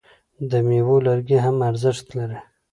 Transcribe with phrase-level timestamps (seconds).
[0.49, 2.39] د میوو لرګي هم ارزښت لري.